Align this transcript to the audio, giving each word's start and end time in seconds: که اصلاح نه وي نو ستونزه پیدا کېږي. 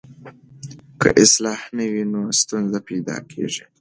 که 1.01 1.09
اصلاح 1.23 1.59
نه 1.77 1.85
وي 1.91 2.03
نو 2.13 2.21
ستونزه 2.39 2.79
پیدا 2.89 3.17
کېږي. 3.31 3.63